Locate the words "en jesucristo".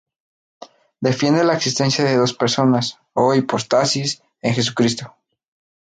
4.41-5.15